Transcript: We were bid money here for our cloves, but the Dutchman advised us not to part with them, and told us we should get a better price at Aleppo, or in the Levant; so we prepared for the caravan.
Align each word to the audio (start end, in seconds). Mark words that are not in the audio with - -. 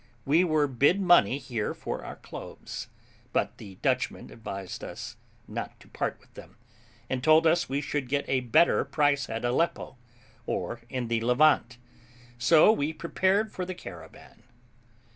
We 0.25 0.43
were 0.43 0.65
bid 0.65 0.99
money 0.99 1.37
here 1.37 1.75
for 1.75 2.03
our 2.03 2.15
cloves, 2.15 2.87
but 3.33 3.59
the 3.59 3.75
Dutchman 3.83 4.31
advised 4.31 4.83
us 4.83 5.15
not 5.47 5.79
to 5.79 5.87
part 5.87 6.19
with 6.19 6.33
them, 6.33 6.57
and 7.07 7.23
told 7.23 7.45
us 7.45 7.69
we 7.69 7.81
should 7.81 8.09
get 8.09 8.25
a 8.27 8.39
better 8.39 8.83
price 8.83 9.29
at 9.29 9.45
Aleppo, 9.45 9.97
or 10.47 10.81
in 10.89 11.07
the 11.07 11.21
Levant; 11.21 11.77
so 12.39 12.71
we 12.71 12.93
prepared 12.93 13.51
for 13.51 13.63
the 13.63 13.75
caravan. 13.75 14.41